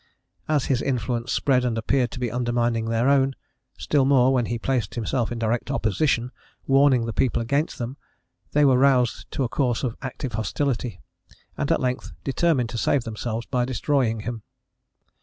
[0.49, 3.35] As his influence spread and appeared to be undermining their own,
[3.77, 6.31] still more, when he placed himself in direct opposition,
[6.65, 7.97] warning the people against them,
[8.53, 11.01] they were roused to a course of active hostility,
[11.55, 14.41] and at length determined to save themselves by destroying him.